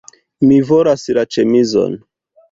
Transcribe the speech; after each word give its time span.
Mi 0.51 0.55
volas 0.69 1.03
la 1.17 1.25
ĉemizon 1.35 1.99